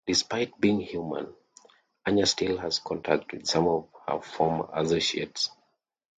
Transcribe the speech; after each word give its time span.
Despite 0.07 0.59
being 0.59 0.79
human, 0.79 1.31
Anya 2.07 2.25
still 2.25 2.57
has 2.57 2.79
contacts 2.79 3.31
with 3.31 3.45
some 3.45 3.67
of 3.67 3.87
her 4.07 4.19
former 4.19 4.67
associates. 4.73 5.51